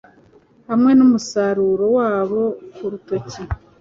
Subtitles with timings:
[0.69, 2.43] Hamwe n’umusaruro wabo
[2.75, 3.41] kurutoki